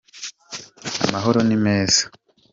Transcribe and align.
amahoro 1.05 1.39
nimeza. 1.49 2.01